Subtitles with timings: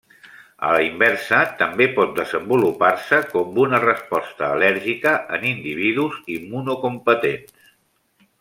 [0.67, 7.75] A la inversa, també pot desenvolupar-se com una resposta al·lèrgica en individus immunocompetents.